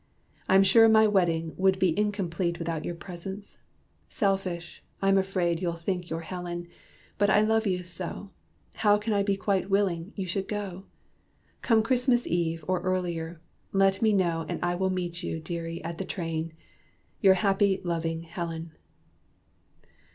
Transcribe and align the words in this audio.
I'm 0.49 0.63
sure 0.63 0.89
my 0.89 1.05
wedding 1.05 1.53
would 1.57 1.77
be 1.77 1.95
incomplete 1.95 2.57
Without 2.57 2.83
your 2.83 2.95
presence. 2.95 3.59
Selfish, 4.07 4.81
I'm 4.99 5.15
afraid 5.15 5.61
You'll 5.61 5.73
think 5.73 6.09
your 6.09 6.21
Helen. 6.21 6.67
But 7.19 7.29
I 7.29 7.41
love 7.43 7.67
you 7.67 7.83
so, 7.83 8.31
How 8.77 8.97
can 8.97 9.13
I 9.13 9.21
be 9.21 9.37
quite 9.37 9.69
willing 9.69 10.11
you 10.15 10.25
should 10.25 10.47
go? 10.47 10.85
Come 11.61 11.83
Christmas 11.83 12.25
Eve, 12.25 12.65
or 12.67 12.81
earlier. 12.81 13.41
Let 13.73 14.01
me 14.01 14.11
know 14.11 14.43
And 14.49 14.57
I 14.63 14.73
will 14.73 14.89
meet 14.89 15.21
you, 15.21 15.39
dearie! 15.39 15.83
at 15.83 15.99
the 15.99 16.03
train. 16.05 16.53
Your 17.19 17.35
happy, 17.35 17.79
loving 17.83 18.23
Helen." 18.23 18.71